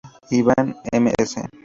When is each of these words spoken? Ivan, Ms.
Ivan, 0.31 0.67
Ms. 0.97 1.31